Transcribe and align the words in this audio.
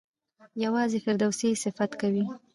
یوازې 0.63 0.99
فردوسي 1.05 1.47
یې 1.51 1.59
صفت 1.63 1.91
کوي. 2.01 2.23